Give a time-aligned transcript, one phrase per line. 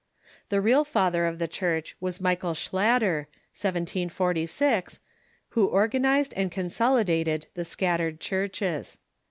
[0.49, 4.99] The real father of tlie Church was Michael Schlatter, 1746,
[5.53, 8.97] Avho organ ized and consolidated the scattered churches.